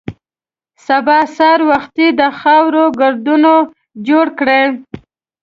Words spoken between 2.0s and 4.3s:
د خاورو ګردونه جوړ